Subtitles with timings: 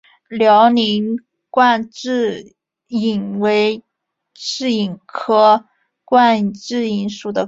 [0.29, 1.17] 辽宁
[1.51, 2.55] 冠蛭
[2.89, 3.83] 蚓为
[4.35, 5.67] 蛭蚓科
[6.05, 7.39] 冠蛭蚓属的动物。